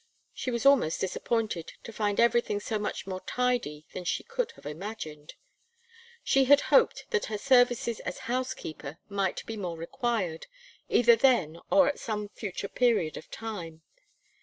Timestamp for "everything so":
2.19-2.79